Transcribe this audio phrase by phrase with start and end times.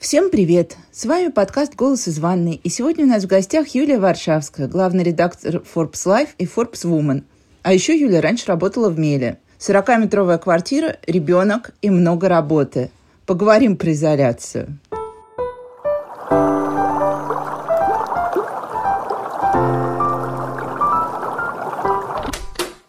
[0.00, 0.78] Всем привет!
[0.90, 5.04] С вами подкаст «Голос из ванной», и сегодня у нас в гостях Юлия Варшавская, главный
[5.04, 7.24] редактор Forbes Life и Forbes Woman.
[7.62, 9.38] А еще Юля раньше работала в Меле.
[9.58, 12.90] 40-метровая квартира, ребенок и много работы.
[13.26, 14.78] Поговорим про изоляцию.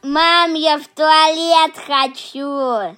[0.02, 2.98] Мам, я в туалет хочу.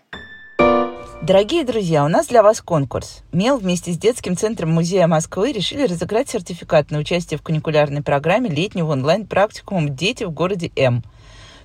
[1.25, 3.23] Дорогие друзья, у нас для вас конкурс.
[3.31, 8.49] МЕЛ вместе с Детским центром Музея Москвы решили разыграть сертификат на участие в каникулярной программе
[8.49, 11.01] летнего онлайн-практикума «Дети в городе М».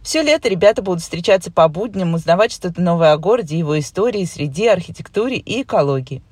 [0.01, 4.71] Все лето ребята будут встречаться по будням, узнавать что-то новое о городе, его истории, среде,
[4.71, 6.23] архитектуре и экологии.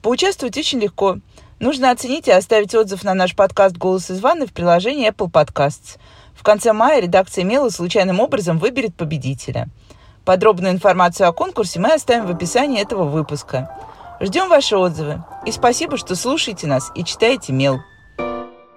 [0.00, 1.16] Поучаствовать очень легко.
[1.58, 5.98] Нужно оценить и оставить отзыв на наш подкаст «Голос из ванны» в приложении Apple Podcasts.
[6.32, 9.66] В конце мая редакция «Мела» случайным образом выберет победителя–
[10.24, 13.76] Подробную информацию о конкурсе мы оставим в описании этого выпуска.
[14.20, 15.24] Ждем ваши отзывы.
[15.46, 17.80] И спасибо, что слушаете нас и читаете мел.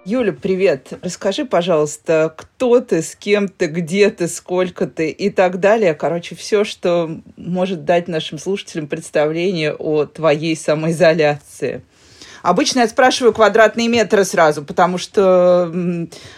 [0.06, 0.94] Юля, привет.
[1.02, 5.94] Расскажи, пожалуйста, кто ты, с кем ты, где ты, сколько ты и так далее.
[5.94, 11.84] Короче, все, что может дать нашим слушателям представление о твоей самоизоляции.
[12.46, 15.74] Обычно я спрашиваю квадратные метры сразу, потому что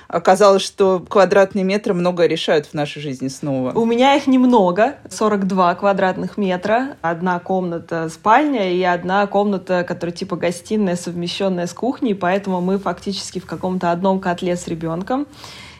[0.08, 3.74] оказалось, что квадратные метры многое решают в нашей жизни снова.
[3.74, 6.96] У меня их немного, 42 квадратных метра.
[7.02, 13.40] Одна комната спальня и одна комната, которая типа гостиная, совмещенная с кухней, поэтому мы фактически
[13.40, 15.28] в каком-то одном котле с ребенком.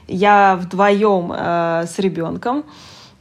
[0.10, 2.66] Я вдвоем э, с ребенком.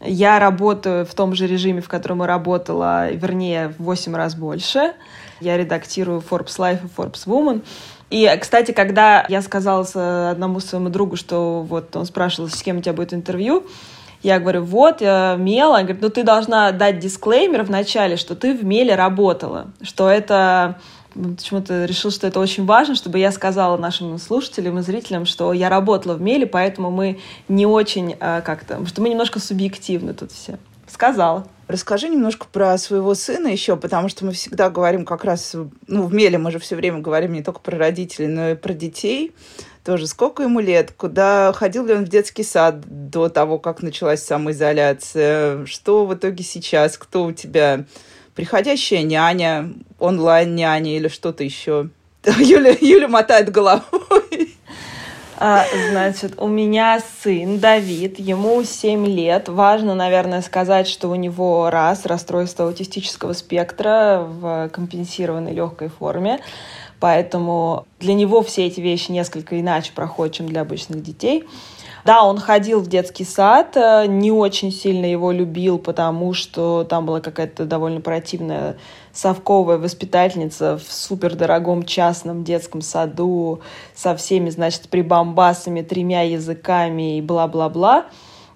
[0.01, 4.95] Я работаю в том же режиме, в котором я работала, вернее, в 8 раз больше.
[5.41, 7.63] Я редактирую Forbes Life и Forbes Woman.
[8.11, 9.85] И, кстати, когда я сказала
[10.31, 13.67] одному своему другу, что вот он спрашивал, с кем у тебя будет интервью,
[14.23, 15.77] я говорю, вот, я Мела.
[15.77, 20.09] Он говорит, ну ты должна дать дисклеймер в начале, что ты в Меле работала, что
[20.09, 20.79] это
[21.15, 25.69] почему-то решил, что это очень важно, чтобы я сказала нашим слушателям и зрителям, что я
[25.69, 30.59] работала в Меле, поэтому мы не очень а, как-то, что мы немножко субъективны тут все.
[30.89, 31.47] Сказала.
[31.69, 35.57] Расскажи немножко про своего сына еще, потому что мы всегда говорим как раз,
[35.89, 38.73] ну, в Меле мы же все время говорим не только про родителей, но и про
[38.73, 39.33] детей.
[39.85, 44.23] Тоже сколько ему лет, куда ходил ли он в детский сад до того, как началась
[44.23, 47.85] самоизоляция, что в итоге сейчас, кто у тебя
[48.37, 51.91] приходящая няня, онлайн-няня или что-то еще.
[52.25, 54.56] Юля, Юля мотает головой.
[55.39, 59.49] А, значит, у меня сын Давид, ему 7 лет.
[59.49, 66.41] Важно, наверное, сказать, что у него раз расстройство аутистического спектра в компенсированной легкой форме.
[67.01, 71.45] Поэтому для него все эти вещи несколько иначе проходят, чем для обычных детей.
[72.07, 77.05] Да, он ходил в детский сад, э, не очень сильно его любил, потому что там
[77.05, 78.77] была какая-то довольно противная
[79.17, 83.61] совковая воспитательница в супердорогом частном детском саду
[83.95, 88.07] со всеми, значит, прибамбасами, тремя языками и бла-бла-бла.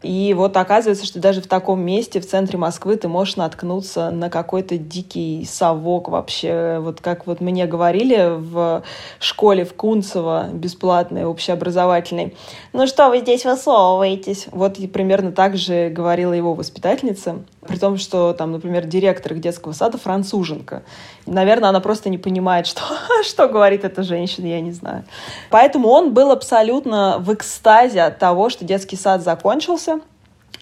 [0.02, 4.30] И вот оказывается, что даже в таком месте, в центре Москвы, ты можешь наткнуться на
[4.30, 6.78] какой-то дикий совок вообще.
[6.80, 8.82] Вот как вот мне говорили в
[9.18, 12.34] школе в Кунцево, бесплатной, общеобразовательной.
[12.72, 14.46] Ну что вы здесь высовываетесь?
[14.52, 17.40] Вот примерно так же говорила его воспитательница.
[17.66, 20.82] При том, что там, например, директор детского сада француженка.
[21.26, 22.82] Наверное, она просто не понимает, что,
[23.22, 25.04] что говорит эта женщина, я не знаю.
[25.50, 30.00] Поэтому он был абсолютно в экстазе от того, что детский сад закончился.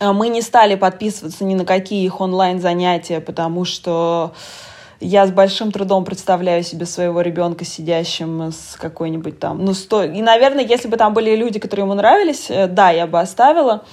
[0.01, 4.33] А мы не стали подписываться ни на какие их онлайн-занятия, потому что
[5.01, 10.03] я с большим трудом представляю себе своего ребенка сидящим с какой-нибудь там, ну, сто...
[10.03, 13.85] И, наверное, если бы там были люди, которые ему нравились, э, да, я бы оставила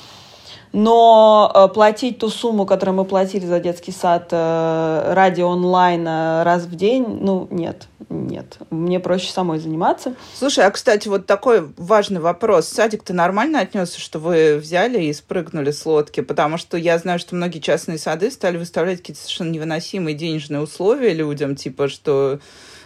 [0.71, 6.63] но э, платить ту сумму, которую мы платили за детский сад э, ради онлайна раз
[6.63, 8.57] в день, ну, нет, нет.
[8.69, 10.15] Мне проще самой заниматься.
[10.33, 12.67] Слушай, а, кстати, вот такой важный вопрос.
[12.67, 16.21] Садик, ты нормально отнесся, что вы взяли и спрыгнули с лодки?
[16.21, 21.13] Потому что я знаю, что многие частные сады стали выставлять какие-то совершенно невыносимые денежные условия
[21.13, 22.39] людям, типа, что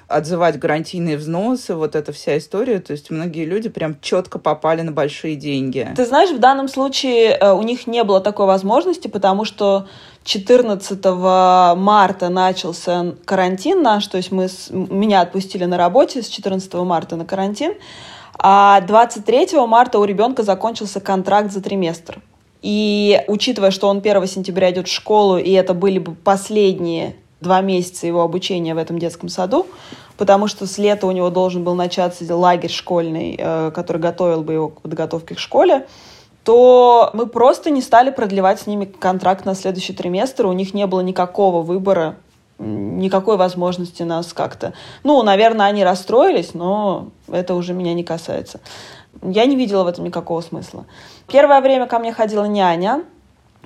[0.09, 2.79] отзывать гарантийные взносы, вот эта вся история.
[2.79, 5.88] То есть многие люди прям четко попали на большие деньги.
[5.95, 9.88] Ты знаешь, в данном случае э, у них не было такой возможности, потому что
[10.23, 11.06] 14
[11.77, 17.15] марта начался карантин наш, то есть мы с, меня отпустили на работе с 14 марта
[17.15, 17.73] на карантин,
[18.38, 22.21] а 23 марта у ребенка закончился контракт за триместр.
[22.62, 27.62] И учитывая, что он 1 сентября идет в школу, и это были бы последние два
[27.62, 29.65] месяца его обучения в этом детском саду,
[30.18, 34.53] потому что с лета у него должен был начаться лагерь школьный, э, который готовил бы
[34.53, 35.88] его к подготовке к школе,
[36.44, 40.45] то мы просто не стали продлевать с ними контракт на следующий триместр.
[40.47, 42.15] У них не было никакого выбора.
[42.57, 44.74] никакой возможности нас как-то...
[45.03, 48.59] Ну, наверное, они расстроились, но это уже меня не касается.
[49.21, 50.86] Я не видела в этом никакого смысла.
[51.27, 53.03] Первое время ко мне ходила няня,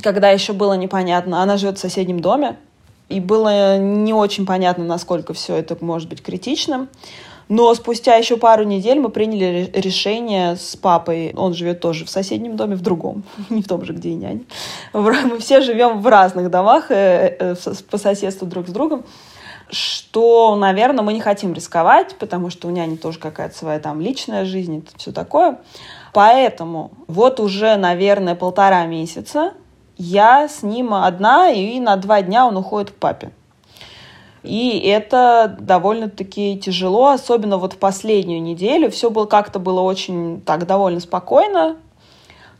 [0.02, 1.42] когда еще было непонятно.
[1.42, 2.58] Она живет в соседнем доме,
[3.13, 6.89] и было не очень понятно, насколько все это может быть критичным.
[7.50, 11.33] Но спустя еще пару недель мы приняли решение с папой.
[11.36, 14.42] Он живет тоже в соседнем доме, в другом, не в том же, где и няня.
[14.94, 17.56] Мы все живем в разных домах э, э,
[17.89, 19.06] по соседству друг с другом
[19.69, 24.45] что, наверное, мы не хотим рисковать, потому что у няни тоже какая-то своя там личная
[24.45, 25.57] жизнь и все такое.
[26.13, 29.54] Поэтому вот уже, наверное, полтора месяца
[29.98, 33.31] я с ним одна, и на два дня он уходит к папе.
[34.44, 38.92] И это довольно-таки тяжело, особенно вот в последнюю неделю.
[38.92, 41.78] Все было как-то было очень так довольно спокойно.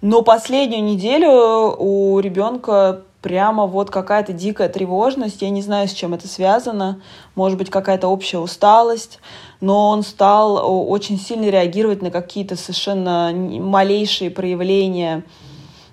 [0.02, 5.42] Но последнюю неделю у ребенка прямо вот какая-то дикая тревожность.
[5.42, 7.02] Я не знаю, с чем это связано.
[7.36, 9.20] Может быть, какая-то общая усталость.
[9.60, 15.24] Но он стал очень сильно реагировать на какие-то совершенно малейшие проявления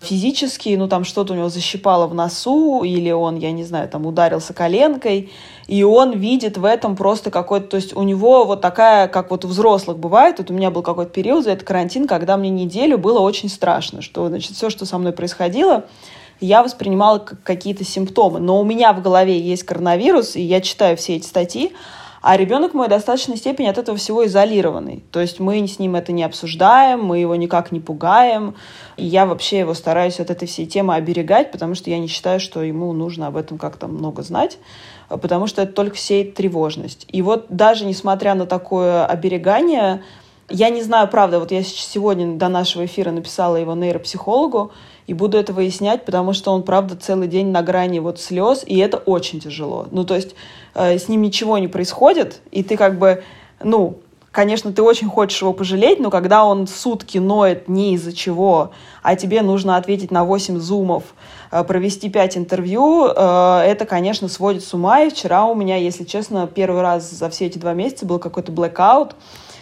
[0.00, 4.06] физические, ну там что-то у него защипало в носу, или он, я не знаю, там
[4.06, 5.30] ударился коленкой,
[5.66, 9.44] и он видит в этом просто какой-то, то есть у него вот такая, как вот
[9.44, 12.98] у взрослых бывает, вот у меня был какой-то период за этот карантин, когда мне неделю
[12.98, 15.84] было очень страшно, что, значит, все, что со мной происходило,
[16.40, 18.40] я воспринимала как какие-то симптомы.
[18.40, 21.72] Но у меня в голове есть коронавирус, и я читаю все эти статьи,
[22.22, 25.02] а ребенок мой в достаточной степени от этого всего изолированный.
[25.10, 28.54] То есть мы с ним это не обсуждаем, мы его никак не пугаем.
[28.96, 32.40] И я вообще его стараюсь от этой всей темы оберегать, потому что я не считаю,
[32.40, 34.58] что ему нужно об этом как-то много знать
[35.18, 37.06] потому что это только сеет тревожность.
[37.10, 40.04] И вот даже несмотря на такое оберегание,
[40.50, 44.72] я не знаю, правда, вот я сегодня до нашего эфира написала его нейропсихологу,
[45.06, 48.78] и буду это выяснять, потому что он, правда, целый день на грани вот слез, и
[48.78, 49.88] это очень тяжело.
[49.90, 50.36] Ну, то есть
[50.74, 53.24] э, с ним ничего не происходит, и ты как бы,
[53.62, 53.98] ну,
[54.30, 58.70] конечно, ты очень хочешь его пожалеть, но когда он сутки ноет не из-за чего,
[59.02, 61.02] а тебе нужно ответить на 8 зумов,
[61.50, 65.02] э, провести 5 интервью, э, это, конечно, сводит с ума.
[65.02, 68.52] И вчера у меня, если честно, первый раз за все эти два месяца был какой-то
[68.52, 69.16] блэкаут,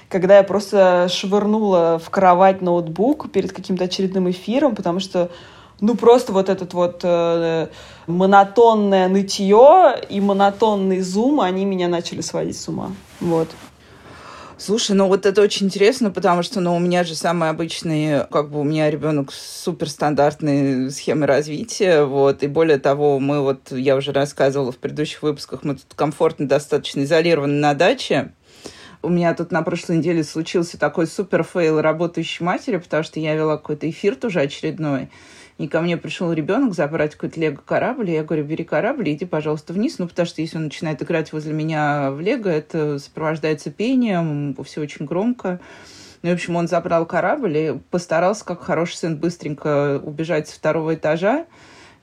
[0.08, 5.30] когда я просто швырнула в кровать ноутбук перед каким-то очередным эфиром, потому что
[5.80, 7.68] ну, просто вот этот вот э,
[8.06, 12.92] монотонное нытье и монотонный зум, они меня начали сводить с ума.
[13.20, 13.48] Вот.
[14.60, 18.50] Слушай, ну вот это очень интересно, потому что, ну, у меня же самые обычные, как
[18.50, 24.10] бы у меня ребенок суперстандартные схемы развития, вот, и более того, мы вот, я уже
[24.10, 28.32] рассказывала в предыдущих выпусках, мы тут комфортно достаточно изолированы на даче,
[29.02, 33.34] у меня тут на прошлой неделе случился такой супер fail работающей матери, потому что я
[33.34, 35.10] вела какой-то эфир тоже очередной,
[35.58, 39.98] и ко мне пришел ребенок забрать какой-то лего-корабль, я говорю, бери корабль иди, пожалуйста, вниз,
[39.98, 44.80] ну, потому что если он начинает играть возле меня в лего, это сопровождается пением, все
[44.80, 45.60] очень громко.
[46.22, 50.94] Ну, в общем, он забрал корабль и постарался, как хороший сын, быстренько убежать с второго
[50.94, 51.46] этажа.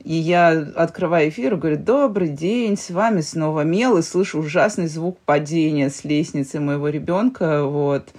[0.06, 4.86] И я открываю эфир и говорю, добрый день, с вами снова Мел, и слышу ужасный
[4.86, 8.10] звук падения с лестницы моего ребенка, вот.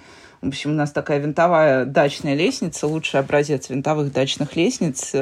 [0.41, 5.13] В общем, у нас такая винтовая дачная лестница, лучший образец винтовых дачных лестниц.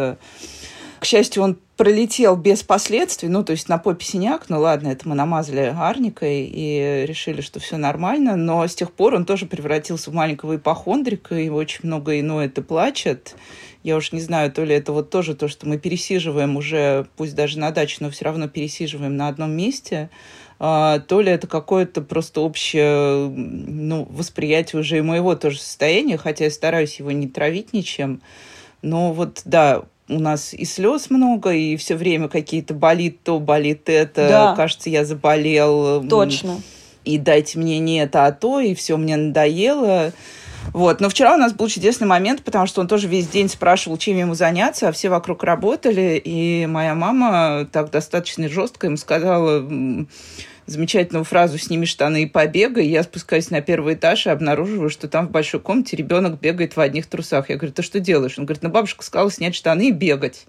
[1.05, 5.07] К счастью, он пролетел без последствий, ну, то есть на попе синяк, ну ладно, это
[5.07, 10.09] мы намазали арникой и решили, что все нормально, но с тех пор он тоже превратился
[10.09, 13.35] в маленького ипохондрика, и очень много иное это плачет.
[13.83, 17.35] Я уж не знаю, то ли это вот тоже то, что мы пересиживаем уже, пусть
[17.35, 20.09] даже на даче, но все равно пересиживаем на одном месте,
[20.57, 26.45] а, то ли это какое-то просто общее ну, восприятие уже и моего тоже состояния, хотя
[26.45, 28.21] я стараюсь его не травить ничем.
[28.81, 33.89] Но вот, да, у нас и слез много, и все время какие-то болит то, болит
[33.89, 34.27] это.
[34.29, 34.55] Да.
[34.55, 36.07] Кажется, я заболел.
[36.07, 36.61] Точно.
[37.03, 40.11] И дайте мне не это, а то, и все мне надоело.
[40.73, 40.99] Вот.
[40.99, 44.17] Но вчера у нас был чудесный момент, потому что он тоже весь день спрашивал, чем
[44.17, 46.21] ему заняться, а все вокруг работали.
[46.23, 49.63] И моя мама так достаточно жестко ему сказала
[50.65, 52.87] замечательную фразу «сними штаны и побегай».
[52.87, 56.79] Я спускаюсь на первый этаж и обнаруживаю, что там в большой комнате ребенок бегает в
[56.79, 57.49] одних трусах.
[57.49, 58.37] Я говорю, ты что делаешь?
[58.37, 60.45] Он говорит, ну бабушка сказала снять штаны и бегать.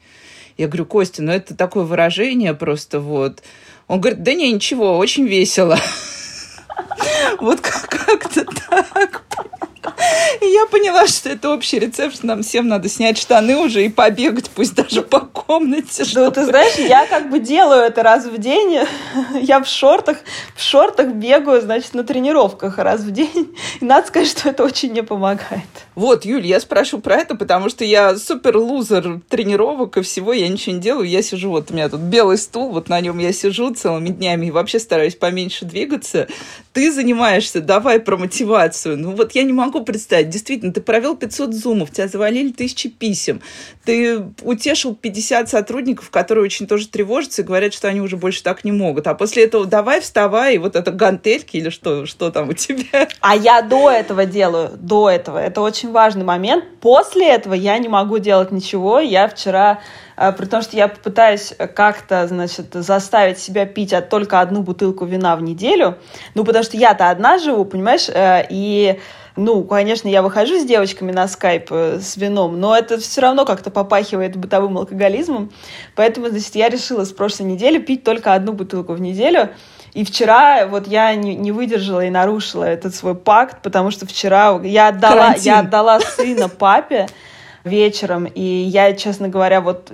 [0.56, 3.42] Я говорю, Костя, ну это такое выражение просто вот.
[3.88, 5.78] Он говорит, да не, ничего, очень весело.
[7.40, 9.25] Вот как-то так.
[10.40, 13.88] И я поняла, что это общий рецепт, что нам всем надо снять штаны уже и
[13.88, 16.04] побегать, пусть даже по комнате.
[16.14, 18.80] Ну, ты знаешь, я как бы делаю это раз в день.
[19.40, 20.18] Я в шортах,
[20.54, 23.54] в шортах бегаю, значит, на тренировках раз в день.
[23.80, 25.66] И надо сказать, что это очень не помогает.
[25.94, 30.48] Вот, Юль, я спрошу про это, потому что я супер лузер тренировок и всего, я
[30.48, 31.08] ничего не делаю.
[31.08, 34.46] Я сижу, вот у меня тут белый стул, вот на нем я сижу целыми днями
[34.46, 36.28] и вообще стараюсь поменьше двигаться.
[36.72, 38.98] Ты занимаешься, давай про мотивацию.
[38.98, 43.40] Ну вот я не могу представить, действительно, ты провел 500 зумов, тебя завалили тысячи писем,
[43.84, 48.64] ты утешил 50 сотрудников, которые очень тоже тревожатся и говорят, что они уже больше так
[48.64, 49.06] не могут.
[49.06, 53.08] А после этого давай вставай, и вот это гантельки или что, что там у тебя?
[53.20, 55.38] А я до этого делаю, до этого.
[55.38, 56.64] Это очень важный момент.
[56.80, 59.00] После этого я не могу делать ничего.
[59.00, 59.80] Я вчера
[60.16, 65.36] а, при том, что я пытаюсь как-то, значит, заставить себя пить только одну бутылку вина
[65.36, 65.98] в неделю,
[66.34, 68.98] ну, потому что я-то одна живу, понимаешь, э, и
[69.36, 73.44] ну, конечно, я выхожу с девочками на скайп э, с вином, но это все равно
[73.44, 75.50] как-то попахивает бытовым алкоголизмом.
[75.94, 79.50] Поэтому, значит, я решила с прошлой недели пить только одну бутылку в неделю.
[79.92, 84.58] И вчера вот я не, не выдержала и нарушила этот свой пакт, потому что вчера
[84.62, 87.06] я отдала, я отдала сына папе
[87.64, 88.24] вечером.
[88.26, 89.92] И я, честно говоря, вот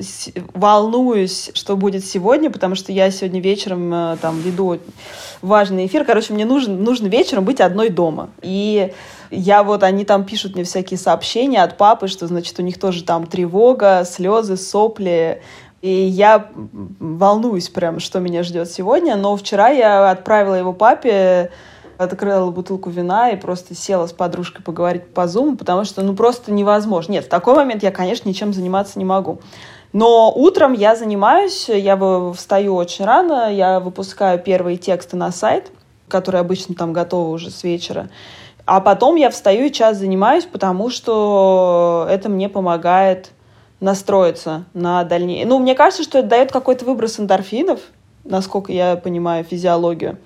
[0.55, 4.79] волнуюсь, что будет сегодня, потому что я сегодня вечером э, там веду
[5.41, 6.05] важный эфир.
[6.05, 8.31] Короче, мне нужен, нужно вечером быть одной дома.
[8.43, 8.93] И
[9.33, 13.03] я вот, они там пишут мне всякие сообщения от папы, что, значит, у них тоже
[13.03, 15.43] там тревога, слезы, сопли.
[15.81, 16.49] И я
[17.01, 19.17] волнуюсь прям, что меня ждет сегодня.
[19.17, 21.51] Но вчера я отправила его папе
[21.99, 26.53] открыла бутылку вина и просто села с подружкой поговорить по зуму, потому что ну просто
[26.53, 27.13] невозможно.
[27.13, 29.41] Нет, в такой момент я, конечно, ничем заниматься не могу.
[29.93, 31.97] Но утром я занимаюсь, я
[32.33, 35.71] встаю очень рано, я выпускаю первые тексты на сайт,
[36.09, 38.09] которые обычно там готовы уже с вечера.
[38.65, 43.31] А потом я встаю и час занимаюсь, потому что это мне помогает
[43.81, 45.47] настроиться на дальнейшее.
[45.47, 47.81] Ну, мне кажется, что это дает какой-то выброс эндорфинов,
[48.25, 50.19] насколько я понимаю физиологию.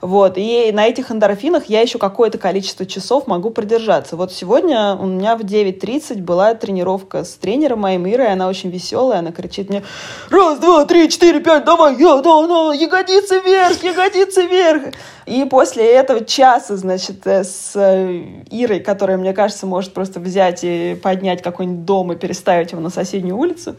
[0.00, 0.34] Вот.
[0.36, 4.16] И на этих эндорфинах я еще какое-то количество часов могу продержаться.
[4.16, 9.20] Вот сегодня у меня в 9.30 была тренировка с тренером моим Ирой, она очень веселая,
[9.20, 9.82] она кричит мне
[10.30, 14.94] «Раз, два, три, четыре, пять, давай, я, да, да, ягодицы вверх, ягодицы вверх!»
[15.26, 20.60] И после этого часа, значит, э, с э, Ирой, которая, мне кажется, может просто взять
[20.62, 23.76] и поднять какой-нибудь дом и переставить его на соседнюю улицу,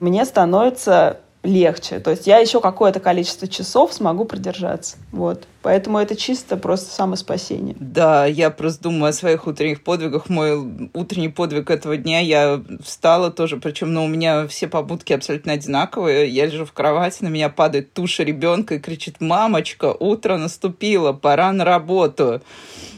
[0.00, 1.98] мне становится легче.
[1.98, 4.96] То есть я еще какое-то количество часов смогу продержаться.
[5.10, 5.44] Вот.
[5.62, 7.76] Поэтому это чисто просто самоспасение.
[7.78, 10.28] Да, я просто думаю о своих утренних подвигах.
[10.28, 15.52] Мой утренний подвиг этого дня, я встала тоже, причем ну, у меня все побудки абсолютно
[15.52, 16.28] одинаковые.
[16.28, 21.52] Я лежу в кровати, на меня падает туша ребенка и кричит, мамочка, утро наступило, пора
[21.52, 22.40] на работу.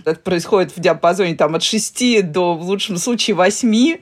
[0.04, 3.98] Это происходит в диапазоне там от 6 до, в лучшем случае, 8.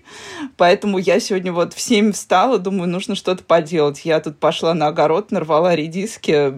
[0.56, 4.04] Поэтому я сегодня вот в 7 встала, думаю, нужно что-то поделать.
[4.04, 6.54] Я тут пошла на огород, нарвала редиски,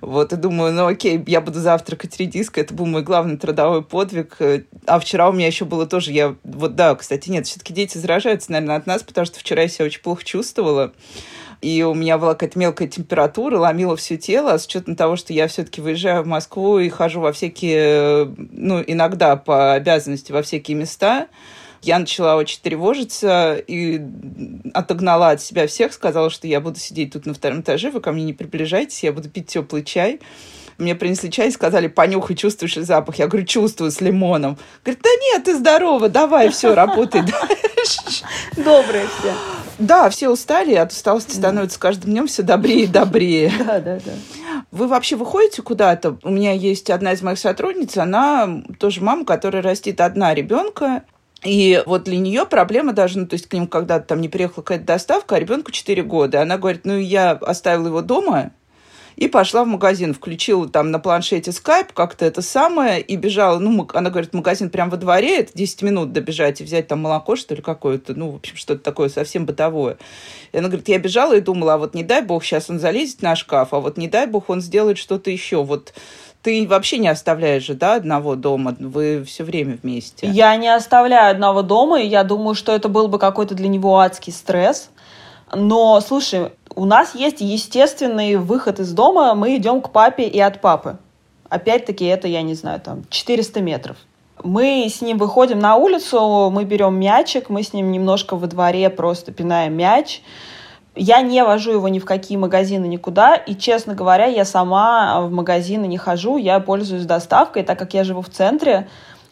[0.00, 4.38] вот, и думаю, ну окей, я буду завтракать редиской, это был мой главный трудовой подвиг.
[4.86, 8.52] А вчера у меня еще было тоже, я, вот да, кстати, нет, все-таки дети заражаются,
[8.52, 10.92] наверное, от нас, потому что вчера я себя очень плохо чувствовала
[11.60, 15.32] и у меня была какая-то мелкая температура, ломила все тело, а с учетом того, что
[15.32, 20.76] я все-таки выезжаю в Москву и хожу во всякие, ну, иногда по обязанности во всякие
[20.76, 21.28] места,
[21.82, 24.00] я начала очень тревожиться и
[24.74, 28.12] отогнала от себя всех, сказала, что я буду сидеть тут на втором этаже, вы ко
[28.12, 30.20] мне не приближайтесь, я буду пить теплый чай.
[30.80, 33.16] Мне принесли чай и сказали, понюхай, чувствуешь ли запах?
[33.16, 34.56] Я говорю, чувствую, с лимоном.
[34.82, 38.24] Говорит, да нет, ты здорова, давай, все, работай дальше.
[38.56, 39.34] Добрые все.
[39.78, 43.52] Да, все устали, от усталости становится каждым днем все добрее и добрее.
[43.70, 44.12] Да, да, да.
[44.70, 46.16] Вы вообще выходите куда-то?
[46.22, 51.04] У меня есть одна из моих сотрудниц, она тоже мама, которая растит одна ребенка,
[51.44, 54.62] и вот для нее проблема даже, ну, то есть к ним когда-то там не приехала
[54.62, 56.42] какая-то доставка, а ребенку 4 года.
[56.42, 58.52] Она говорит, ну, я оставила его дома,
[59.20, 63.86] и пошла в магазин, включила там на планшете скайп, как-то это самое, и бежала, ну,
[63.92, 67.54] она говорит, магазин прям во дворе, это 10 минут добежать и взять там молоко, что
[67.54, 69.98] ли, какое-то, ну, в общем, что-то такое совсем бытовое.
[70.52, 73.20] И она говорит, я бежала и думала, а вот не дай бог, сейчас он залезет
[73.20, 75.92] на шкаф, а вот не дай бог, он сделает что-то еще, вот
[76.40, 78.74] ты вообще не оставляешь же, да, одного дома?
[78.78, 80.28] Вы все время вместе.
[80.28, 83.98] Я не оставляю одного дома, и я думаю, что это был бы какой-то для него
[83.98, 84.88] адский стресс.
[85.52, 90.60] Но, слушай, у нас есть естественный выход из дома, мы идем к папе и от
[90.60, 90.98] папы.
[91.48, 93.96] Опять-таки, это, я не знаю, там, 400 метров.
[94.42, 98.88] Мы с ним выходим на улицу, мы берем мячик, мы с ним немножко во дворе
[98.88, 100.22] просто пинаем мяч.
[100.94, 103.34] Я не вожу его ни в какие магазины, никуда.
[103.34, 108.04] И, честно говоря, я сама в магазины не хожу, я пользуюсь доставкой, так как я
[108.04, 108.88] живу в центре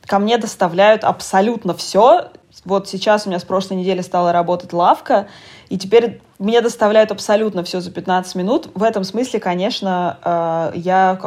[0.08, 2.30] ко мне доставляют абсолютно все.
[2.64, 5.28] Вот сейчас у меня с прошлой недели стала работать лавка,
[5.68, 8.68] и теперь мне доставляют абсолютно все за 15 минут.
[8.74, 11.20] В этом смысле, конечно, э, я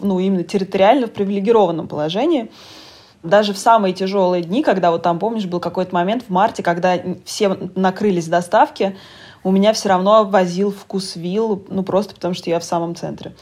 [0.00, 2.50] ну, именно территориально в привилегированном положении.
[3.22, 6.96] Даже в самые тяжелые дни, когда вот там, помнишь, был какой-то момент в марте, когда
[7.24, 8.96] все накрылись доставки,
[9.42, 13.34] у меня все равно возил вкусвилл, ну просто потому что я в самом центре.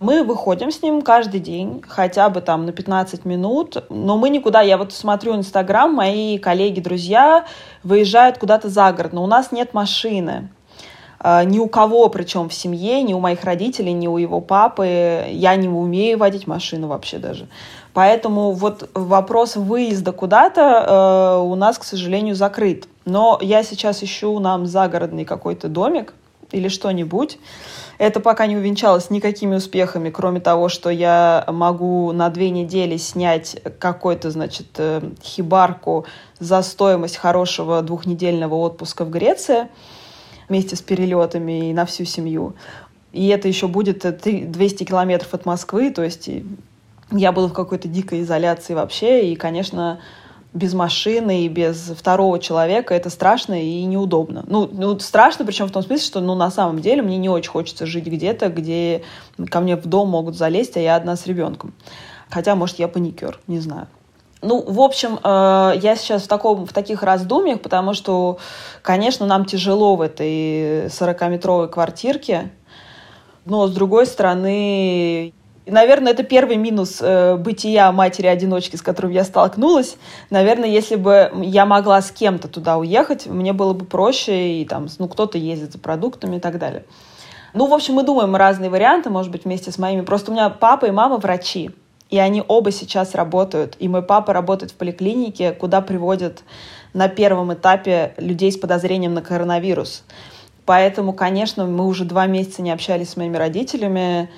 [0.00, 4.62] Мы выходим с ним каждый день, хотя бы там на 15 минут, но мы никуда,
[4.62, 7.44] я вот смотрю Инстаграм, мои коллеги, друзья
[7.82, 10.48] выезжают куда-то за город, но у нас нет машины.
[11.18, 15.26] А, ни у кого, причем в семье, ни у моих родителей, ни у его папы.
[15.28, 17.46] Я не умею водить машину вообще даже.
[17.92, 22.88] Поэтому вот вопрос выезда куда-то э, у нас, к сожалению, закрыт.
[23.04, 26.14] Но я сейчас ищу нам загородный какой-то домик
[26.52, 27.38] или что-нибудь.
[27.98, 33.60] Это пока не увенчалось никакими успехами, кроме того, что я могу на две недели снять
[33.78, 36.06] какой-то, значит, э, хибарку
[36.38, 39.68] за стоимость хорошего двухнедельного отпуска в Греции
[40.48, 42.54] вместе с перелетами и на всю семью.
[43.12, 46.30] И это еще будет 200 километров от Москвы, то есть
[47.12, 50.00] я буду в какой-то дикой изоляции вообще, и, конечно,
[50.52, 54.44] без машины и без второго человека это страшно и неудобно.
[54.48, 57.50] Ну, ну, страшно, причем в том смысле, что ну, на самом деле мне не очень
[57.50, 59.02] хочется жить где-то, где
[59.48, 61.72] ко мне в дом могут залезть, а я одна с ребенком.
[62.30, 63.86] Хотя, может, я паникер, не знаю.
[64.42, 68.38] Ну, в общем, э, я сейчас в, таком, в таких раздумьях, потому что,
[68.82, 72.50] конечно, нам тяжело в этой 40-метровой квартирке,
[73.44, 75.34] но, с другой стороны,
[75.70, 79.96] наверное, это первый минус э, бытия матери-одиночки, с которым я столкнулась.
[80.30, 84.88] Наверное, если бы я могла с кем-то туда уехать, мне было бы проще, и там,
[84.98, 86.84] ну, кто-то ездит за продуктами и так далее.
[87.54, 90.02] Ну, в общем, мы думаем разные варианты, может быть, вместе с моими.
[90.02, 91.70] Просто у меня папа и мама врачи
[92.10, 93.76] и они оба сейчас работают.
[93.78, 96.42] И мой папа работает в поликлинике, куда приводят
[96.92, 100.04] на первом этапе людей с подозрением на коронавирус.
[100.66, 104.28] Поэтому, конечно, мы уже два месяца не общались с моими родителями.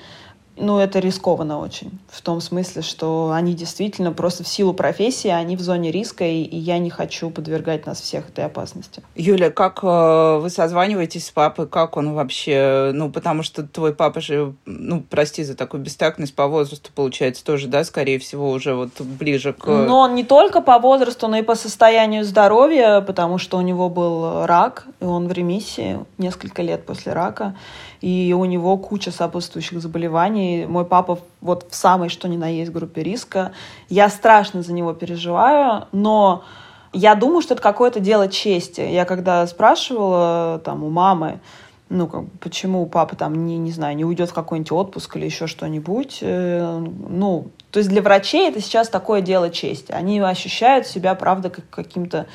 [0.57, 1.99] Ну, это рискованно очень.
[2.11, 6.43] В том смысле, что они действительно просто в силу профессии, они в зоне риска, и,
[6.43, 9.03] и я не хочу подвергать нас всех этой опасности.
[9.15, 11.67] Юля, как э, вы созваниваетесь с папой?
[11.67, 12.91] Как он вообще?
[12.93, 17.67] Ну, потому что твой папа же, ну, прости за такую бестактность, по возрасту, получается, тоже,
[17.67, 19.67] да, скорее всего, уже вот ближе к...
[19.67, 23.88] Но он не только по возрасту, но и по состоянию здоровья, потому что у него
[23.88, 27.55] был рак, и он в ремиссии несколько лет после рака
[28.03, 30.41] и у него куча сопутствующих заболеваний.
[30.68, 33.52] Мой папа вот в самой что ни на есть группе риска.
[33.88, 36.44] Я страшно за него переживаю, но
[36.92, 38.81] я думаю, что это какое-то дело чести.
[38.81, 41.40] Я когда спрашивала там у мамы,
[41.88, 45.46] ну, как, почему папа там, не, не знаю, не уйдет в какой-нибудь отпуск или еще
[45.46, 46.18] что-нибудь.
[46.22, 49.92] Э, ну, то есть для врачей это сейчас такое дело чести.
[49.92, 52.26] Они ощущают себя, правда, как каким-то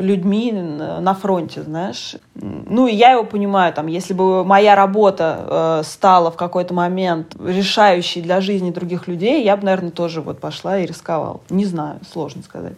[0.00, 2.16] людьми на фронте, знаешь.
[2.34, 7.36] Ну, и я его понимаю, там, если бы моя работа э, стала в какой-то момент
[7.38, 11.40] решающей для жизни других людей, я бы, наверное, тоже вот пошла и рисковала.
[11.50, 12.74] Не знаю, сложно сказать.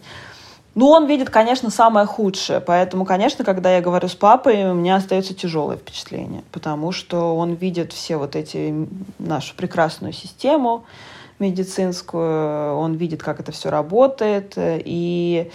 [0.75, 2.59] Ну, он видит, конечно, самое худшее.
[2.59, 6.43] Поэтому, конечно, когда я говорю с папой, у меня остается тяжелое впечатление.
[6.51, 8.87] Потому что он видит все вот эти,
[9.19, 10.85] нашу прекрасную систему
[11.39, 14.53] медицинскую, он видит, как это все работает.
[14.57, 15.51] И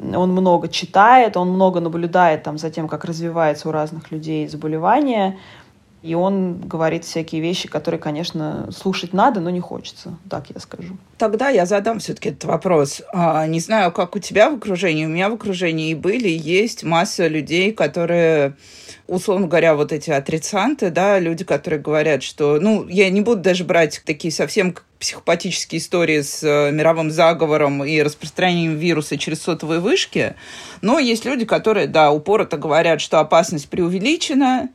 [0.00, 5.38] он много читает, он много наблюдает там, за тем, как развивается у разных людей заболевание.
[6.02, 10.96] И он говорит всякие вещи, которые, конечно, слушать надо, но не хочется, так я скажу.
[11.18, 13.02] Тогда я задам все-таки этот вопрос.
[13.12, 16.84] А, не знаю, как у тебя в окружении, у меня в окружении и были, есть
[16.84, 18.56] масса людей, которые
[19.10, 23.64] условно говоря, вот эти отрицанты, да, люди, которые говорят, что, ну, я не буду даже
[23.64, 30.36] брать такие совсем психопатические истории с э, мировым заговором и распространением вируса через сотовые вышки,
[30.80, 34.68] но есть люди, которые, да, упорото говорят, что опасность преувеличена,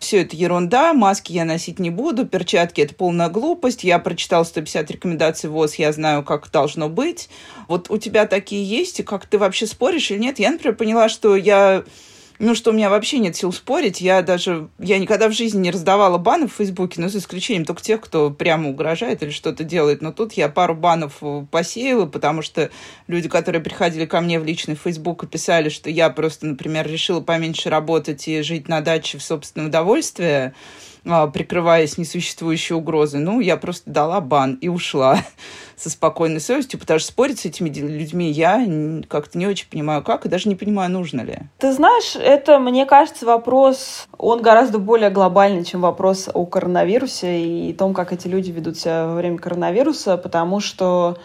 [0.00, 4.90] все это ерунда, маски я носить не буду, перчатки– это полная глупость, я прочитал 150
[4.90, 7.28] рекомендаций ВОЗ, я знаю, как должно быть.
[7.68, 10.38] Вот у тебя такие есть, и как ты вообще споришь или нет?
[10.38, 11.84] Я, например, поняла, что я
[12.40, 14.00] ну, что у меня вообще нет сил спорить.
[14.00, 17.82] Я даже, я никогда в жизни не раздавала баны в Фейсбуке, но за исключением только
[17.82, 20.00] тех, кто прямо угрожает или что-то делает.
[20.00, 22.70] Но тут я пару банов э, посеяла, потому что
[23.08, 27.20] люди, которые приходили ко мне в личный Фейсбук и писали, что я просто, например, решила
[27.20, 30.54] поменьше работать и жить на даче в собственном удовольствие,
[31.02, 33.20] прикрываясь несуществующей угрозой.
[33.20, 35.18] Ну, я просто дала бан и ушла
[35.76, 38.66] со спокойной совестью, потому что спорить с этими людьми я
[39.08, 41.38] как-то не очень понимаю, как, и даже не понимаю, нужно ли.
[41.58, 47.72] Ты знаешь, это, мне кажется, вопрос, он гораздо более глобальный, чем вопрос о коронавирусе и
[47.72, 51.16] том, как эти люди ведут себя во время коронавируса, потому что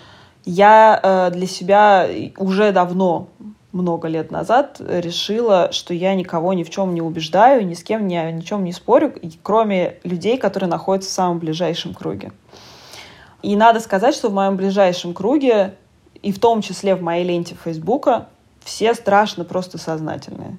[0.45, 2.07] Я э, для себя
[2.37, 3.29] уже давно
[3.75, 8.07] много лет назад решила, что я никого ни в чем не убеждаю, ни с кем
[8.07, 12.31] ни, ни чем не спорю, кроме людей, которые находятся в самом ближайшем круге.
[13.43, 15.75] И надо сказать, что в моем ближайшем круге,
[16.23, 18.29] и в том числе в моей ленте Фейсбука,
[18.63, 20.57] все страшно просто сознательные.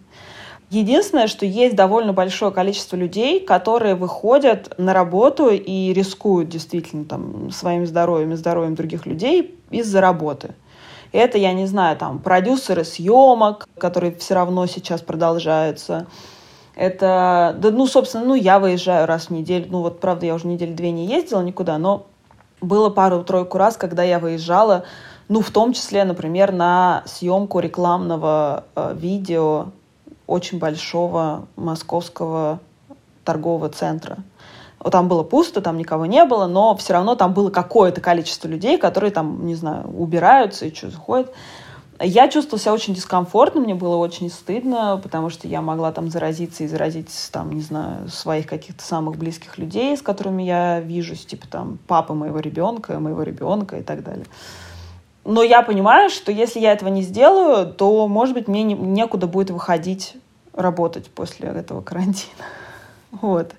[0.68, 7.50] Единственное, что есть довольно большое количество людей, которые выходят на работу и рискуют действительно там,
[7.50, 10.55] своим здоровьем и здоровьем других людей из-за работы.
[11.16, 16.07] Это, я не знаю, там, продюсеры съемок, которые все равно сейчас продолжаются.
[16.74, 19.66] Это, да, ну, собственно, ну, я выезжаю раз в неделю.
[19.70, 22.07] Ну, вот, правда, я уже неделю две не ездила никуда, но
[22.61, 24.85] было пару-тройку раз, когда я выезжала,
[25.29, 29.68] ну, в том числе, например, на съемку рекламного э, видео
[30.26, 32.61] очень большого московского
[33.24, 34.18] торгового центра.
[34.90, 38.79] Там было пусто, там никого не было, но все равно там было какое-то количество людей,
[38.79, 41.33] которые там, не знаю, убираются и что заходят.
[41.99, 46.64] Я чувствовала себя очень дискомфортно, мне было очень стыдно, потому что я могла там заразиться
[46.64, 51.46] и заразить, там, не знаю, своих каких-то самых близких людей, с которыми я вижусь, типа
[51.49, 54.27] там папа моего ребенка, моего ребенка и так далее.
[55.25, 59.27] Но я понимаю, что если я этого не сделаю, то, может быть, мне не, некуда
[59.27, 60.16] будет выходить
[60.53, 62.44] работать после этого карантина.
[63.22, 63.52] Вот.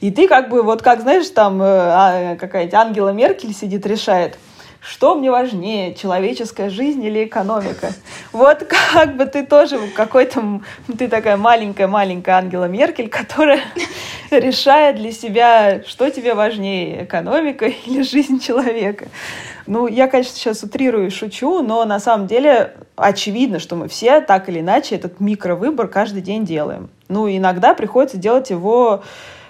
[0.00, 4.38] И ты как бы, вот как, знаешь, там э, а, какая-нибудь Ангела Меркель сидит, решает,
[4.80, 7.92] что мне важнее, человеческая жизнь или экономика?
[8.32, 8.64] Вот
[8.94, 10.60] как бы ты тоже какой-то,
[10.96, 13.60] ты такая маленькая-маленькая Ангела Меркель, которая
[14.30, 19.06] решает для себя, что тебе важнее, экономика или жизнь человека.
[19.66, 24.20] Ну, я, конечно, сейчас утрирую и шучу, но на самом деле очевидно, что мы все
[24.20, 26.88] так или иначе этот микровыбор каждый день делаем.
[27.08, 29.02] Ну, иногда приходится делать его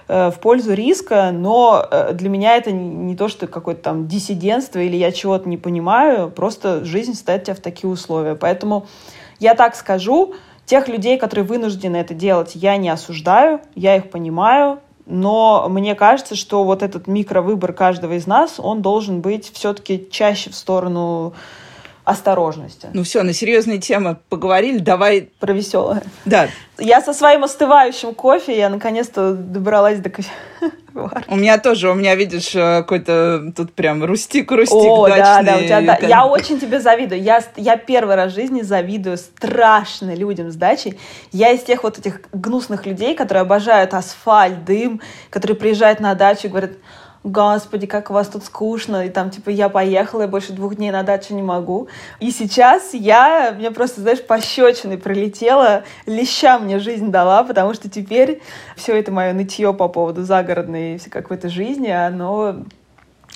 [0.08, 4.96] в пользу риска, но э, для меня это не то, что какое-то там диссидентство или
[4.96, 8.34] я чего-то не понимаю, просто жизнь ставит тебя в такие условия.
[8.34, 8.86] Поэтому
[9.38, 14.80] я так скажу, тех людей, которые вынуждены это делать, я не осуждаю, я их понимаю,
[15.04, 20.50] но мне кажется, что вот этот микровыбор каждого из нас, он должен быть все-таки чаще
[20.50, 21.32] в сторону
[22.08, 22.88] осторожности.
[22.94, 25.28] Ну все, на серьезные темы поговорили, давай...
[25.38, 26.02] Про веселое.
[26.24, 26.48] Да.
[26.78, 30.30] Я со своим остывающим кофе, я наконец-то добралась до кофе.
[31.28, 35.60] У меня тоже, у меня, видишь, э, какой-то тут прям рустик-рустик О, да, да, у
[35.60, 35.96] тебя, да.
[36.00, 37.22] Я очень тебе завидую.
[37.22, 40.98] Я, я первый раз в жизни завидую страшно людям с дачей.
[41.30, 46.46] Я из тех вот этих гнусных людей, которые обожают асфальт, дым, которые приезжают на дачу
[46.46, 46.72] и говорят,
[47.28, 50.90] господи, как у вас тут скучно, и там, типа, я поехала, я больше двух дней
[50.90, 51.88] на дачу не могу.
[52.20, 58.40] И сейчас я, мне просто, знаешь, пощечиной пролетела, леща мне жизнь дала, потому что теперь
[58.76, 62.64] все это мое нытье по поводу загородной какой-то жизни, оно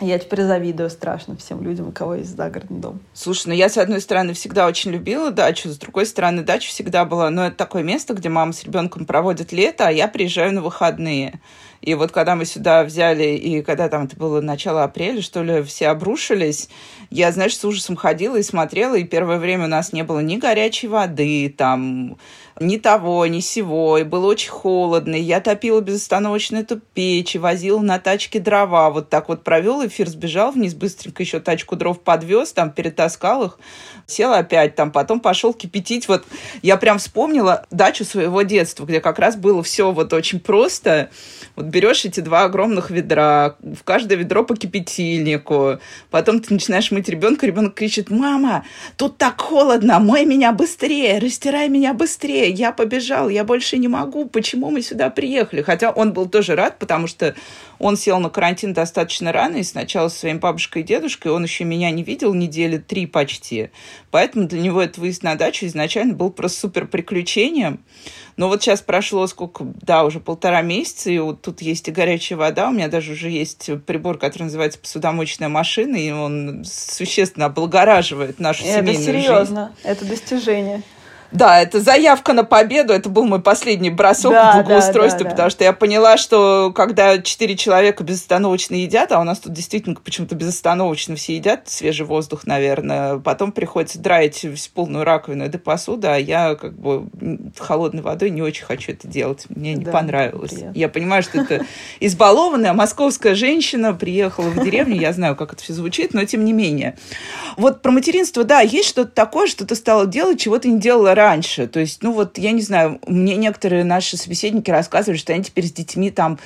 [0.01, 3.01] я теперь завидую страшно всем людям, у кого есть загородный дом.
[3.13, 7.05] Слушай, ну я, с одной стороны, всегда очень любила дачу, с другой стороны, дача всегда
[7.05, 10.63] была, ну, это такое место, где мама с ребенком проводит лето, а я приезжаю на
[10.63, 11.41] выходные.
[11.83, 15.63] И вот когда мы сюда взяли, и когда там это было начало апреля, что ли,
[15.65, 16.69] все обрушились,
[17.11, 20.37] я, знаешь, с ужасом ходила и смотрела, и первое время у нас не было ни
[20.37, 22.17] горячей воды, там,
[22.61, 27.39] ни того, ни сего, и было очень холодно, и я топила безостановочно эту печь, и
[27.39, 32.01] возила на тачке дрова, вот так вот провел эфир, сбежал вниз, быстренько еще тачку дров
[32.01, 33.59] подвез, там, перетаскал их,
[34.07, 36.25] сел опять, там, потом пошел кипятить, вот,
[36.63, 41.11] я прям вспомнила дачу своего детства, где как раз было все вот очень просто,
[41.57, 45.79] вот берешь эти два огромных ведра, в каждое ведро по кипятильнику,
[46.11, 48.65] потом ты начинаешь мыть ребенка, ребенок кричит, мама,
[48.97, 54.27] тут так холодно, мой меня быстрее, растирай меня быстрее, я побежал, я больше не могу,
[54.27, 55.63] почему мы сюда приехали?
[55.63, 57.35] Хотя он был тоже рад, потому что
[57.79, 61.65] он сел на карантин достаточно рано, и сначала со своей бабушкой и дедушкой, он еще
[61.65, 63.71] меня не видел недели три почти.
[64.11, 67.83] Поэтому для него этот выезд на дачу изначально был просто супер приключением.
[68.37, 72.39] Но вот сейчас прошло сколько, да, уже полтора месяца, и вот тут есть и горячая
[72.39, 78.39] вода, у меня даже уже есть прибор, который называется посудомоечная машина, и он существенно облагораживает
[78.39, 79.23] нашу это семейную серьезно, жизнь.
[79.23, 80.83] Это серьезно, это достижение.
[81.33, 82.93] Да, это заявка на победу.
[82.93, 86.73] Это был мой последний бросок да, в благоустройстве, да, да, потому что я поняла, что
[86.75, 92.07] когда четыре человека безостановочно едят, а у нас тут действительно почему-то безостановочно все едят, свежий
[92.07, 97.09] воздух, наверное, потом приходится драить полную раковину этой посуды, а я как бы
[97.59, 99.47] холодной водой не очень хочу это делать.
[99.49, 100.53] Мне не понравилось.
[100.53, 100.79] Приятно.
[100.79, 101.65] Я понимаю, что это
[102.01, 106.53] избалованная московская женщина приехала в деревню, я знаю, как это все звучит, но тем не
[106.53, 106.97] менее.
[107.57, 111.15] Вот про материнство, да, есть что-то такое, что ты стала делать, чего ты не делала
[111.23, 111.67] раньше.
[111.67, 115.67] То есть, ну вот, я не знаю, мне некоторые наши собеседники рассказывали, что они теперь
[115.67, 116.39] с детьми там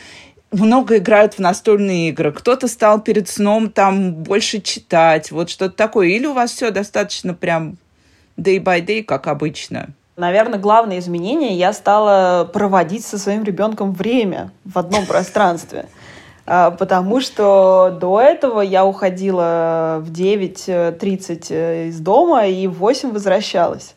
[0.52, 6.08] много играют в настольные игры, кто-то стал перед сном там больше читать, вот что-то такое.
[6.08, 7.76] Или у вас все достаточно прям
[8.36, 9.88] day by day, как обычно?
[10.16, 15.86] Наверное, главное изменение я стала проводить со своим ребенком время в одном пространстве.
[16.48, 23.10] А, потому что до этого я уходила в 9.30 э, из дома и в 8
[23.10, 23.96] возвращалась.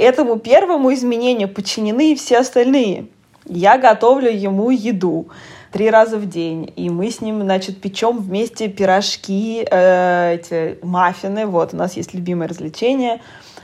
[0.00, 3.08] Этому первому изменению подчинены и все остальные.
[3.44, 5.28] Я готовлю ему еду
[5.72, 6.72] три раза в день.
[6.74, 11.44] И мы с ним, значит, печем вместе пирожки, э, эти маффины.
[11.44, 13.20] Вот, у нас есть любимое развлечение.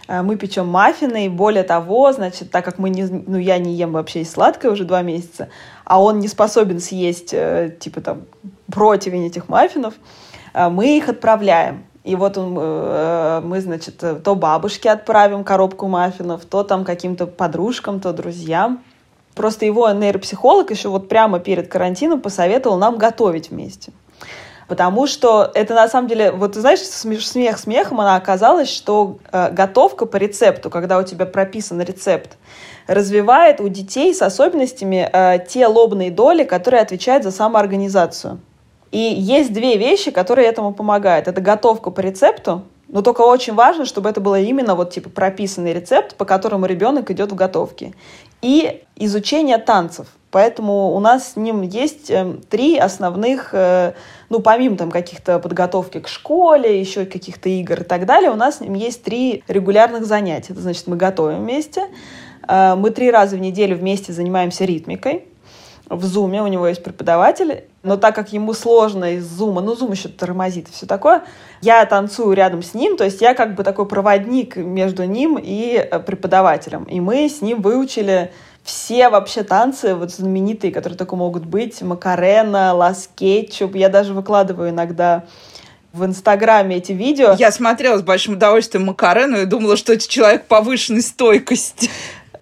[0.09, 3.73] Э, мы печем маффины, и более того, значит, так как мы не, ну, я не
[3.73, 5.49] ем вообще и сладкое уже два месяца,
[5.87, 8.23] а он не способен съесть, э, типа, там,
[8.71, 9.95] противень этих маффинов,
[10.53, 11.87] э, мы их отправляем.
[12.07, 18.13] И вот он, мы, значит, то бабушке отправим коробку маффинов, то там каким-то подружкам, то
[18.13, 18.83] друзьям.
[19.35, 23.93] Просто его нейропсихолог еще вот прямо перед карантином посоветовал нам готовить вместе.
[24.69, 29.51] Потому что это на самом деле, вот ты знаешь, смех смехом, она оказалась, что э,
[29.53, 32.37] готовка по рецепту, когда у тебя прописан рецепт,
[32.89, 38.41] развивает у детей с особенностями э, те лобные доли, которые отвечают за самоорганизацию.
[38.91, 41.29] И есть две вещи, которые этому помогают.
[41.29, 45.73] Это готовка по рецепту, но только очень важно, чтобы это было именно вот типа прописанный
[45.73, 47.95] рецепт, по которому ребенок идет в готовке.
[48.43, 50.07] И изучение танцев.
[50.31, 53.95] Поэтому у нас с ним есть э, три основных, э,
[54.29, 58.59] ну, помимо там каких-то подготовки к школе, еще каких-то игр и так далее, у нас
[58.59, 60.53] с ним есть три регулярных занятия.
[60.53, 61.87] Это значит, мы готовим вместе,
[62.47, 65.25] э, мы три раза в неделю вместе занимаемся ритмикой,
[65.89, 69.93] в Зуме, у него есть преподаватель, но так как ему сложно из Зума, ну, Зум
[69.93, 71.23] еще тормозит и все такое,
[71.63, 75.77] я танцую рядом с ним, то есть я как бы такой проводник между ним и
[75.77, 76.85] э, преподавателем.
[76.85, 78.33] И мы с ним выучили
[78.65, 84.71] все вообще танцы вот знаменитые, которые только могут быть, Макарена, Лас Кетчуп, я даже выкладываю
[84.71, 85.25] иногда
[85.93, 87.37] в Инстаграме эти видео.
[87.39, 91.89] Я смотрела с большим удовольствием Макарену и думала, что это человек повышенной стойкости.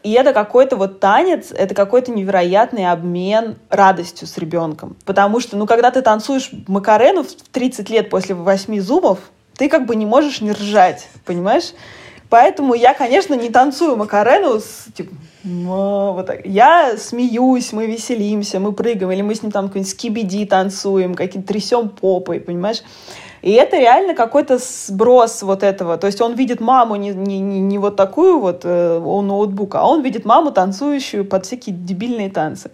[0.05, 4.97] И это какой-то вот танец, это какой-то невероятный обмен радостью с ребенком.
[5.07, 9.19] Потому что, ну, когда ты танцуешь Макарену в 30 лет после 8 зубов,
[9.57, 11.73] ты как бы не можешь не ржать, понимаешь?
[12.29, 16.45] Поэтому я, конечно, не танцую Макарену с, типа, вот так.
[16.45, 21.49] Я смеюсь, мы веселимся, мы прыгаем, или мы с ним там какой-нибудь скибиди танцуем, какие-то
[21.49, 22.83] трясем попой, понимаешь?
[23.45, 25.99] И это реально какой-то сброс вот этого.
[25.99, 29.81] То есть он видит маму не, не, не, не вот такую вот э, у ноутбука,
[29.81, 32.71] а он видит маму, танцующую под всякие дебильные танцы.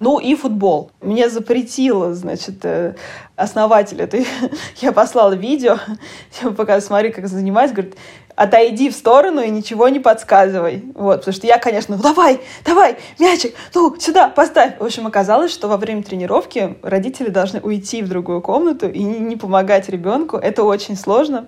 [0.00, 0.92] Ну и футбол.
[1.02, 2.94] Мне запретила, значит, э,
[3.36, 4.26] основатель этой.
[4.80, 5.76] Я послала видео,
[6.56, 7.96] пока смотри, как занимаюсь, говорит,
[8.36, 10.84] отойди в сторону и ничего не подсказывай.
[10.94, 14.78] Вот, потому что я, конечно, ну давай, давай, мячик, ну сюда, поставь.
[14.78, 19.36] В общем, оказалось, что во время тренировки родители должны уйти в другую комнату и не,
[19.36, 20.36] помогать ребенку.
[20.36, 21.46] Это очень сложно.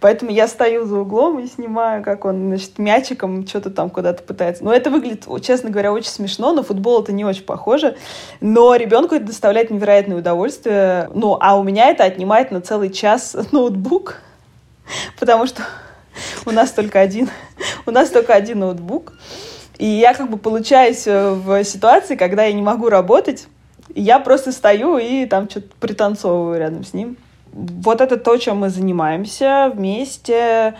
[0.00, 4.64] Поэтому я стою за углом и снимаю, как он, значит, мячиком что-то там куда-то пытается.
[4.64, 6.52] Но это выглядит, честно говоря, очень смешно.
[6.52, 7.96] На футбол это не очень похоже.
[8.40, 11.10] Но ребенку это доставляет невероятное удовольствие.
[11.12, 14.18] Ну, а у меня это отнимает на целый час ноутбук.
[15.18, 15.62] Потому что
[16.46, 17.30] у нас только один,
[17.86, 19.12] у нас только один ноутбук.
[19.78, 23.46] И я как бы получаюсь э, в ситуации, когда я не могу работать,
[23.94, 27.16] я просто стою и там что-то пританцовываю рядом с ним.
[27.52, 30.76] Вот это то, чем мы занимаемся вместе.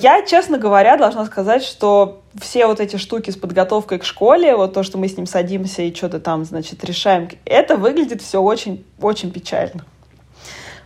[0.00, 4.74] Я, честно говоря, должна сказать, что все вот эти штуки с подготовкой к школе, вот
[4.74, 8.84] то, что мы с ним садимся и что-то там, значит, решаем, это выглядит все очень,
[9.00, 9.84] очень печально.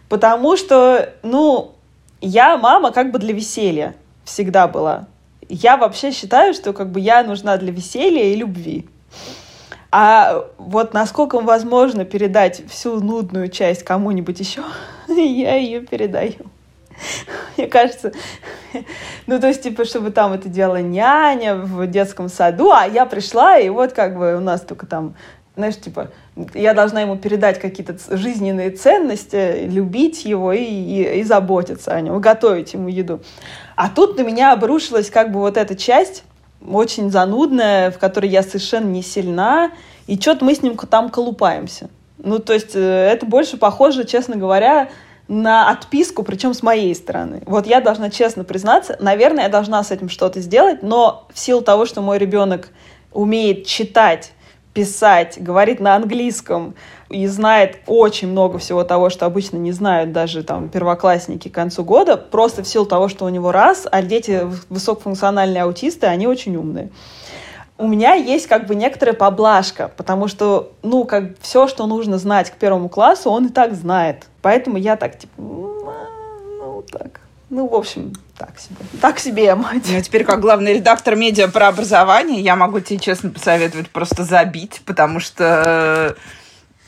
[0.08, 1.74] Потому что, ну,
[2.20, 5.06] я мама как бы для веселья всегда была.
[5.48, 8.86] Я вообще считаю, что как бы я нужна для веселья и любви.
[9.90, 14.62] А вот насколько возможно передать всю нудную часть кому-нибудь еще,
[15.08, 16.34] я ее передаю.
[17.56, 18.12] Мне кажется,
[19.26, 23.56] ну, то есть, типа, чтобы там это делала няня в детском саду, а я пришла,
[23.56, 25.14] и вот как бы у нас только там
[25.58, 26.12] знаешь, типа,
[26.54, 32.20] я должна ему передать какие-то жизненные ценности, любить его и, и, и заботиться о нем,
[32.20, 33.20] готовить ему еду.
[33.76, 36.24] А тут на меня обрушилась как бы вот эта часть,
[36.66, 39.72] очень занудная, в которой я совершенно не сильна,
[40.06, 41.88] и что-то мы с ним там колупаемся.
[42.18, 44.90] Ну, то есть э, это больше похоже, честно говоря,
[45.28, 47.42] на отписку, причем с моей стороны.
[47.46, 51.60] Вот я должна честно признаться, наверное, я должна с этим что-то сделать, но в силу
[51.60, 52.70] того, что мой ребенок
[53.12, 54.32] умеет читать
[54.74, 56.74] писать, говорит на английском
[57.08, 61.84] и знает очень много всего того, что обычно не знают даже там первоклассники к концу
[61.84, 66.56] года, просто в силу того, что у него раз, а дети высокофункциональные аутисты, они очень
[66.56, 66.90] умные.
[67.78, 72.50] у меня есть как бы некоторая поблажка, потому что, ну, как все, что нужно знать
[72.50, 74.26] к первому классу, он и так знает.
[74.42, 77.20] Поэтому я так, типа, ну, так.
[77.50, 78.76] Ну, в общем, так себе.
[79.00, 79.84] Так себе я мать.
[79.88, 84.80] Ну, теперь, как главный редактор медиа про образование, я могу тебе честно посоветовать просто забить,
[84.84, 86.20] потому что э,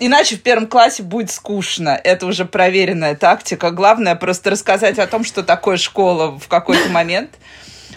[0.02, 1.90] Иначе в первом классе будет скучно.
[1.90, 3.70] Это уже проверенная тактика.
[3.70, 7.32] Главное просто рассказать о том, что такое школа в какой-то момент.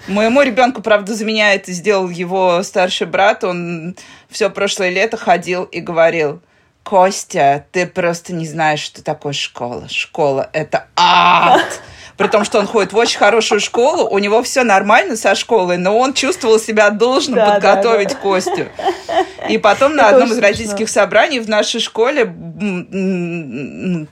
[0.07, 3.45] Моему ребенку, правда, за меня это сделал его старший брат.
[3.45, 3.95] Он
[4.29, 6.41] все прошлое лето ходил и говорил,
[6.83, 9.87] Костя, ты просто не знаешь, что такое школа.
[9.87, 11.81] Школа— это ад
[12.17, 15.77] при том, что он ходит в очень хорошую школу, у него все нормально со школой,
[15.77, 18.19] но он чувствовал себя должным да, подготовить да, да.
[18.19, 18.67] Костю.
[19.49, 22.25] И потом на одном из родительских собраний в нашей школе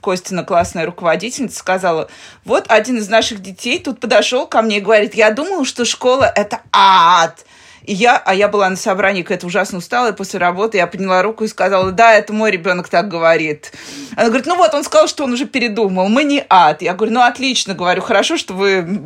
[0.00, 2.08] Костина классная руководительница сказала,
[2.44, 6.30] вот один из наших детей тут подошел ко мне и говорит, я думал, что школа–
[6.34, 7.44] это ад.
[7.84, 11.44] И я, а я была на собрании, какая-то ужасно усталая после работы, я подняла руку
[11.44, 13.72] и сказала, да, это мой ребенок так говорит.
[14.16, 16.82] Она говорит, ну вот, он сказал, что он уже передумал, мы не ад.
[16.82, 19.00] Я говорю, ну отлично, говорю, хорошо, что вы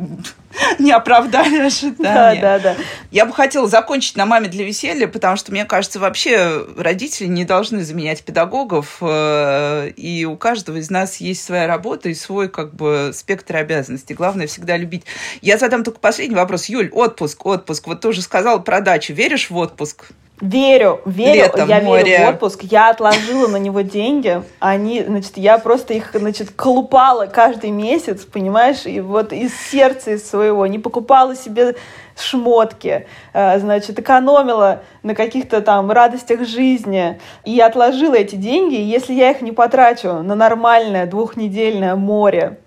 [0.79, 2.41] не оправдали ожидания.
[2.41, 2.75] Да, да, да.
[3.11, 7.45] Я бы хотела закончить на маме для веселья, потому что, мне кажется, вообще родители не
[7.45, 12.73] должны заменять педагогов, э, и у каждого из нас есть своя работа и свой как
[12.73, 14.13] бы спектр обязанностей.
[14.13, 15.03] Главное всегда любить.
[15.41, 16.65] Я задам только последний вопрос.
[16.65, 17.87] Юль, отпуск, отпуск.
[17.87, 19.13] Вот ты уже сказала про дачу.
[19.13, 20.05] Веришь в отпуск?
[20.39, 22.03] Верю, верю, Лето, я море.
[22.03, 22.61] верю в отпуск.
[22.63, 24.43] Я отложила на него деньги.
[24.59, 30.29] Они, значит, я просто их, значит, колупала каждый месяц, понимаешь, и вот из сердца из
[30.29, 30.67] своего.
[30.67, 31.75] Не покупала себе
[32.15, 38.75] шмотки, э, значит, экономила на каких-то там радостях жизни и отложила эти деньги.
[38.75, 42.59] И если я их не потрачу на нормальное двухнедельное море,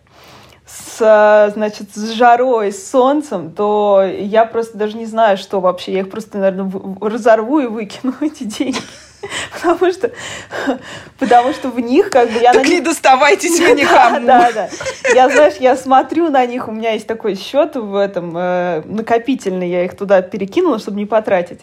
[0.70, 5.92] с, значит, с жарой, с солнцем, то я просто даже не знаю, что вообще.
[5.92, 8.78] Я их просто, наверное, разорву и выкину эти деньги.
[9.52, 10.10] Потому что,
[11.18, 12.54] потому что в них как бы я...
[12.54, 12.84] Так не них...
[12.84, 14.26] доставайтесь вы никому.
[14.26, 15.14] Да, да, да.
[15.14, 19.68] Я, знаешь, я смотрю на них, у меня есть такой счет в этом э, накопительный,
[19.68, 21.60] я их туда перекинула, чтобы не потратить.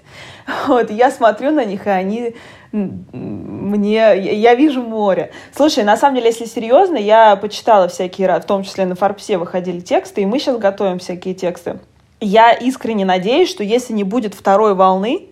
[0.67, 2.35] Вот, я смотрю на них, и они
[2.71, 5.31] мне, я вижу море.
[5.55, 9.79] Слушай, на самом деле, если серьезно, я почитала всякие, в том числе на Фарпсе выходили
[9.79, 11.79] тексты, и мы сейчас готовим всякие тексты.
[12.19, 15.27] Я искренне надеюсь, что если не будет второй волны,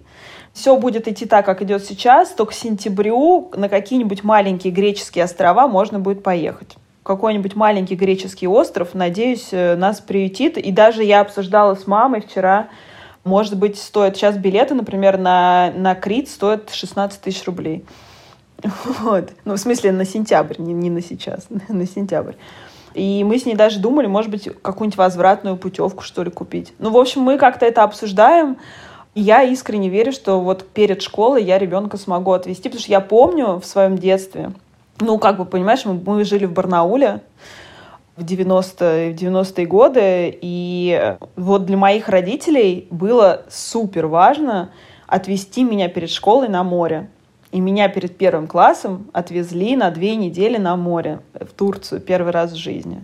[0.54, 5.68] все будет идти так, как идет сейчас, то к сентябрю на какие-нибудь маленькие греческие острова
[5.68, 6.78] можно будет поехать.
[7.04, 10.58] Какой-нибудь маленький греческий остров, надеюсь, э, нас приютит.
[10.58, 12.70] И даже я обсуждала с мамой вчера,
[13.26, 17.84] может быть, стоит сейчас билеты, например, на, на Крит стоят 16 тысяч рублей.
[19.02, 19.32] Вот.
[19.44, 22.34] Ну, в смысле, на сентябрь, не, не на сейчас, на сентябрь.
[22.94, 26.74] И мы с ней даже думали, может быть, какую-нибудь возвратную путевку, что ли, купить.
[26.80, 28.58] Ну, в общем, мы как-то это обсуждаем.
[29.16, 33.60] Я искренне верю, что вот перед школой я ребенка смогу отвезти, потому что я помню
[33.60, 34.52] в своем детстве,
[35.00, 37.22] ну, как бы, понимаешь, мы, мы жили в Барнауле,
[38.18, 40.38] в 90-е 90 годы.
[40.42, 44.72] И вот для моих родителей было супер важно
[45.08, 47.10] отвезти меня перед школой на море.
[47.52, 52.52] И меня перед первым классом отвезли на две недели на море в Турцию первый раз
[52.52, 53.02] в жизни.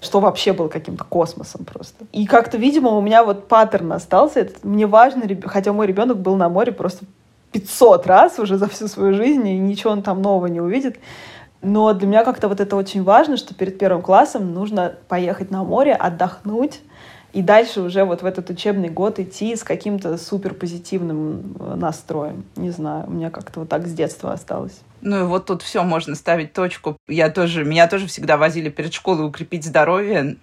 [0.00, 2.06] Что вообще было каким-то космосом просто.
[2.12, 4.40] И как-то, видимо, у меня вот паттерн остался.
[4.40, 7.04] Это мне важно, хотя мой ребенок был на море просто
[7.52, 10.98] 500 раз уже за всю свою жизнь, и ничего он там нового не увидит.
[11.62, 15.62] Но для меня как-то вот это очень важно, что перед первым классом нужно поехать на
[15.62, 16.80] море, отдохнуть,
[17.32, 22.44] и дальше уже вот в этот учебный год идти с каким-то супер позитивным э, настроем.
[22.56, 24.80] Не знаю, у меня как-то вот так с детства осталось.
[25.00, 26.96] Ну и вот тут все можно ставить точку.
[27.06, 30.36] Я тоже, меня тоже всегда возили перед школой укрепить здоровье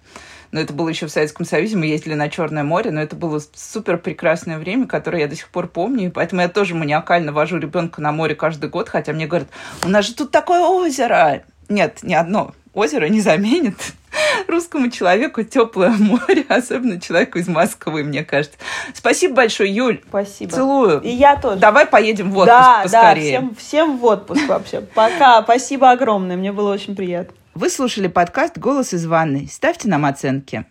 [0.52, 3.40] но это было еще в Советском Союзе, мы ездили на Черное море, но это было
[3.54, 7.58] супер прекрасное время, которое я до сих пор помню, и поэтому я тоже маниакально вожу
[7.58, 9.48] ребенка на море каждый год, хотя мне говорят,
[9.84, 11.42] у нас же тут такое озеро.
[11.68, 13.76] Нет, ни одно озеро не заменит
[14.48, 18.56] русскому человеку теплое море, особенно человеку из Москвы, мне кажется.
[18.94, 20.00] Спасибо большое, Юль.
[20.08, 20.52] Спасибо.
[20.52, 21.00] Целую.
[21.00, 21.58] И я тоже.
[21.58, 23.40] Давай поедем в отпуск да, поскорее.
[23.40, 24.80] Да, всем, всем в отпуск вообще.
[24.80, 25.42] Пока.
[25.42, 26.36] Спасибо огромное.
[26.36, 27.34] Мне было очень приятно.
[27.60, 29.48] Вы слушали подкаст «Голос из ванной».
[29.52, 30.64] Ставьте нам оценки.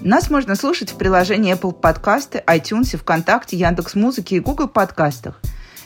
[0.00, 5.40] Нас можно слушать в приложении Apple Подкасты, iTunes, ВКонтакте, Яндекс.Музыке и Google Подкастах.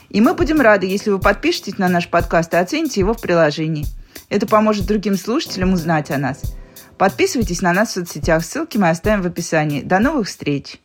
[0.09, 3.87] И мы будем рады, если вы подпишетесь на наш подкаст и оцените его в приложении.
[4.29, 6.39] Это поможет другим слушателям узнать о нас.
[6.99, 9.81] Подписывайтесь на нас в соцсетях, ссылки мы оставим в описании.
[9.81, 10.79] До новых встреч!